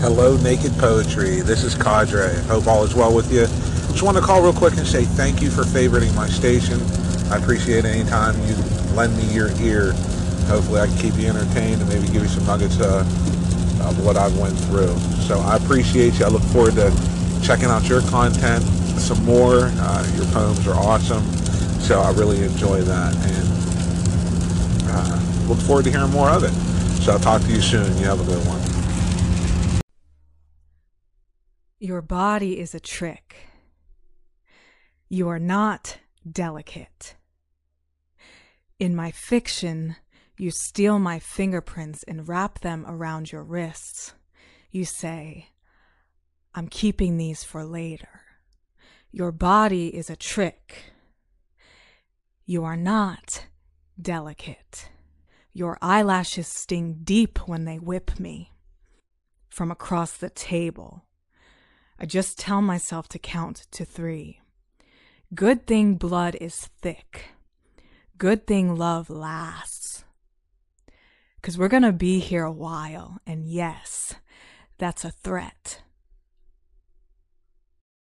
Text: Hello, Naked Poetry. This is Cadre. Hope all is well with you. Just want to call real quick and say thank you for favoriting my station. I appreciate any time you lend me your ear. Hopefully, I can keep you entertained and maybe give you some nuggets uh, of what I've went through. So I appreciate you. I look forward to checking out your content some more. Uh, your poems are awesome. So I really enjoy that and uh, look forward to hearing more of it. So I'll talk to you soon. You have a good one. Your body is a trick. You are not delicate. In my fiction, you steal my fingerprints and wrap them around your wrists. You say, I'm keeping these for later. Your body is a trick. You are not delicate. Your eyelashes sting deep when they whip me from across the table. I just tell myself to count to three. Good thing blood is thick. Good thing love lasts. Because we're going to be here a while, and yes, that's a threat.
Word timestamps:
Hello, 0.00 0.38
Naked 0.38 0.72
Poetry. 0.78 1.42
This 1.42 1.62
is 1.62 1.74
Cadre. 1.74 2.32
Hope 2.44 2.66
all 2.66 2.84
is 2.84 2.94
well 2.94 3.14
with 3.14 3.30
you. 3.30 3.40
Just 3.92 4.02
want 4.02 4.16
to 4.16 4.22
call 4.22 4.40
real 4.40 4.54
quick 4.54 4.78
and 4.78 4.86
say 4.86 5.04
thank 5.04 5.42
you 5.42 5.50
for 5.50 5.60
favoriting 5.60 6.14
my 6.14 6.26
station. 6.26 6.80
I 7.30 7.36
appreciate 7.36 7.84
any 7.84 8.08
time 8.08 8.34
you 8.46 8.54
lend 8.94 9.14
me 9.18 9.24
your 9.24 9.50
ear. 9.60 9.92
Hopefully, 10.48 10.80
I 10.80 10.86
can 10.86 10.96
keep 10.96 11.16
you 11.16 11.28
entertained 11.28 11.82
and 11.82 11.88
maybe 11.90 12.06
give 12.06 12.22
you 12.22 12.28
some 12.28 12.46
nuggets 12.46 12.80
uh, 12.80 13.00
of 13.84 14.02
what 14.02 14.16
I've 14.16 14.34
went 14.38 14.58
through. 14.58 14.96
So 15.28 15.38
I 15.38 15.56
appreciate 15.56 16.18
you. 16.18 16.24
I 16.24 16.28
look 16.28 16.44
forward 16.44 16.76
to 16.76 16.90
checking 17.42 17.66
out 17.66 17.86
your 17.86 18.00
content 18.00 18.64
some 18.98 19.22
more. 19.26 19.68
Uh, 19.70 20.12
your 20.16 20.24
poems 20.32 20.66
are 20.66 20.76
awesome. 20.76 21.22
So 21.82 22.00
I 22.00 22.10
really 22.12 22.42
enjoy 22.42 22.80
that 22.80 23.14
and 23.14 24.90
uh, 24.90 25.46
look 25.46 25.58
forward 25.58 25.84
to 25.84 25.90
hearing 25.90 26.10
more 26.10 26.30
of 26.30 26.42
it. 26.42 26.52
So 27.02 27.12
I'll 27.12 27.18
talk 27.18 27.42
to 27.42 27.52
you 27.52 27.60
soon. 27.60 27.98
You 27.98 28.06
have 28.06 28.20
a 28.20 28.24
good 28.24 28.42
one. 28.46 28.60
Your 31.82 32.02
body 32.02 32.60
is 32.60 32.74
a 32.74 32.78
trick. 32.78 33.36
You 35.08 35.30
are 35.30 35.38
not 35.38 35.96
delicate. 36.30 37.16
In 38.78 38.94
my 38.94 39.10
fiction, 39.10 39.96
you 40.36 40.50
steal 40.50 40.98
my 40.98 41.18
fingerprints 41.18 42.02
and 42.02 42.28
wrap 42.28 42.58
them 42.58 42.84
around 42.86 43.32
your 43.32 43.42
wrists. 43.42 44.12
You 44.70 44.84
say, 44.84 45.48
I'm 46.54 46.68
keeping 46.68 47.16
these 47.16 47.44
for 47.44 47.64
later. 47.64 48.20
Your 49.10 49.32
body 49.32 49.96
is 49.96 50.10
a 50.10 50.16
trick. 50.16 50.92
You 52.44 52.62
are 52.62 52.76
not 52.76 53.46
delicate. 53.98 54.90
Your 55.54 55.78
eyelashes 55.80 56.46
sting 56.46 56.98
deep 57.04 57.48
when 57.48 57.64
they 57.64 57.78
whip 57.78 58.20
me 58.20 58.52
from 59.48 59.70
across 59.70 60.12
the 60.12 60.28
table. 60.28 61.06
I 62.00 62.06
just 62.06 62.38
tell 62.38 62.62
myself 62.62 63.08
to 63.08 63.18
count 63.18 63.66
to 63.72 63.84
three. 63.84 64.40
Good 65.34 65.66
thing 65.66 65.96
blood 65.96 66.34
is 66.40 66.70
thick. 66.80 67.26
Good 68.16 68.46
thing 68.46 68.74
love 68.74 69.10
lasts. 69.10 70.04
Because 71.36 71.58
we're 71.58 71.68
going 71.68 71.82
to 71.82 71.92
be 71.92 72.18
here 72.18 72.44
a 72.44 72.52
while, 72.52 73.18
and 73.26 73.46
yes, 73.46 74.14
that's 74.78 75.04
a 75.04 75.10
threat. 75.10 75.82